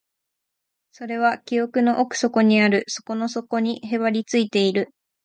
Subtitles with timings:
[0.89, 4.89] それは記憶の奥底にある、底の底にへばりついている